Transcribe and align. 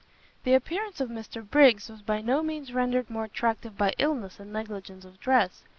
The 0.45 0.55
appearance 0.55 0.99
of 0.99 1.09
Mr 1.11 1.47
Briggs 1.47 1.87
was 1.87 2.01
by 2.01 2.21
no 2.21 2.41
means 2.41 2.73
rendered 2.73 3.07
more 3.07 3.25
attractive 3.25 3.77
by 3.77 3.93
illness 3.99 4.39
and 4.39 4.51
negligence 4.51 5.05
of 5.05 5.19
dress. 5.19 5.61